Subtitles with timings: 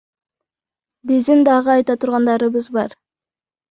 [1.13, 3.01] Биздин дагы айта тургандарыбыз бар.